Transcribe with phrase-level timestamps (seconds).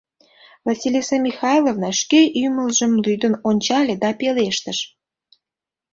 [0.67, 4.79] Василиса Михайловна шке ӱмылжым лӱдын ончале да пелештыш: